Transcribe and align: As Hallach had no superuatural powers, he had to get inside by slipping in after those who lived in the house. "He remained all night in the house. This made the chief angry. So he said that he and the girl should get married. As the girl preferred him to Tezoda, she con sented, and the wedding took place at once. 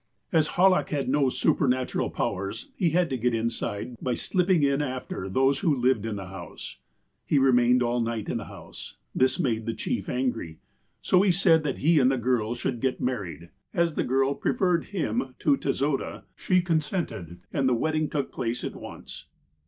As 0.31 0.47
Hallach 0.57 0.89
had 0.89 1.07
no 1.07 1.25
superuatural 1.29 2.09
powers, 2.11 2.71
he 2.75 2.89
had 2.89 3.07
to 3.11 3.17
get 3.19 3.35
inside 3.35 3.95
by 4.01 4.15
slipping 4.15 4.63
in 4.63 4.81
after 4.81 5.29
those 5.29 5.59
who 5.59 5.75
lived 5.75 6.07
in 6.07 6.15
the 6.15 6.25
house. 6.29 6.77
"He 7.23 7.37
remained 7.37 7.83
all 7.83 7.99
night 8.01 8.27
in 8.27 8.37
the 8.37 8.45
house. 8.45 8.97
This 9.13 9.39
made 9.39 9.67
the 9.67 9.75
chief 9.75 10.09
angry. 10.09 10.57
So 11.03 11.21
he 11.21 11.31
said 11.31 11.61
that 11.65 11.77
he 11.77 11.99
and 11.99 12.11
the 12.11 12.17
girl 12.17 12.55
should 12.55 12.81
get 12.81 12.99
married. 12.99 13.51
As 13.75 13.93
the 13.93 14.03
girl 14.03 14.33
preferred 14.33 14.85
him 14.85 15.35
to 15.37 15.55
Tezoda, 15.55 16.23
she 16.35 16.63
con 16.63 16.79
sented, 16.79 17.37
and 17.53 17.69
the 17.69 17.75
wedding 17.75 18.09
took 18.09 18.31
place 18.31 18.63
at 18.63 18.75
once. 18.75 19.27